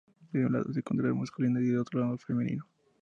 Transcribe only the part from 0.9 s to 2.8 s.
lo masculino y del otro, lo femenino.